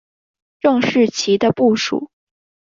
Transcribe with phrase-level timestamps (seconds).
[0.61, 2.09] 郑士琦的部属。